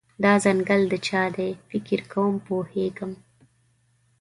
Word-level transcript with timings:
دا 0.23 0.33
ځنګل 0.43 0.81
د 0.91 0.93
چا 1.07 1.23
دی، 1.35 1.51
فکر 1.69 1.99
کوم 2.11 2.33
پوهیږم 2.47 3.11